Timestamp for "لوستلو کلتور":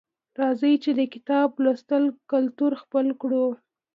1.63-2.71